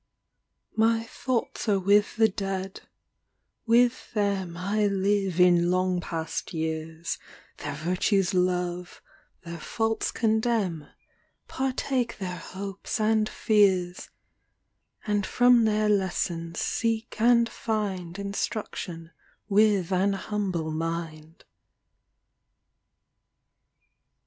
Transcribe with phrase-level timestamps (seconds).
[0.75, 2.81] My thoughts are with the Dead,
[3.67, 7.19] with them I live in long past years,
[7.57, 8.99] Their virtues love,
[9.43, 10.87] their faults condemn,
[11.47, 14.09] Partake their hopes and fears,
[15.05, 19.11] And from their lessons seek and find Instruction
[19.47, 21.43] with ^n humble mind.